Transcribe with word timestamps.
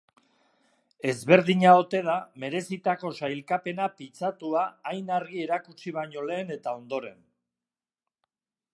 Ezberdina 1.11 1.73
ote 1.81 1.99
da 2.07 2.15
merezitako 2.45 3.13
sailkapena 3.21 3.87
pitzatua 4.01 4.67
hain 4.93 5.15
argi 5.21 5.45
erakutsi 5.47 5.97
baino 6.01 6.27
lehen 6.33 6.55
eta 6.61 6.79
ondoren. 6.83 7.25